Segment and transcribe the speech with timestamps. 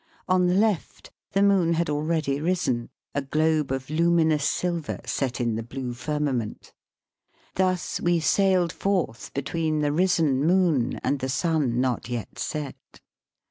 [0.27, 5.53] On the left the moon had already risen— a globe of luminous silver set in
[5.53, 6.73] the blue firmament.
[7.53, 12.77] Thus we sailed forth be tween the risen moon and the sun not yet set.